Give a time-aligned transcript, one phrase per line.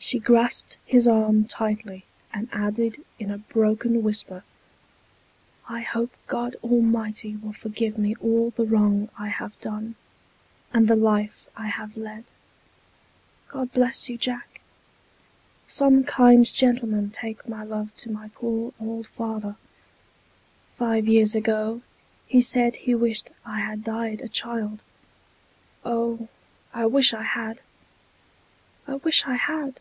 [0.00, 4.44] She grasped his arm tightly, and added, in a broken whisper,"
[5.68, 9.96] I hope God Almighty will forgive mo all the wrong I have done,
[10.72, 12.22] and the life I have led.
[13.48, 14.60] God bless you, Jack.
[15.66, 19.56] Some kind gentleman take my love to my poor old father.
[20.76, 20.78] Concerning Old Boys.
[20.78, 21.82] 181 Five years ago,
[22.28, 24.80] he said he wished I had died a child.
[25.84, 26.28] Oh,
[26.72, 27.60] I wish I had!
[28.86, 29.80] I wish I had